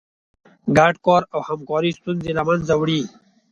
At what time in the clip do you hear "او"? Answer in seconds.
1.33-1.39